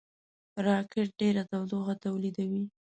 راکټ 0.65 1.07
ډېره 1.19 1.43
تودوخه 1.51 1.95
تولیدوي 2.03 2.63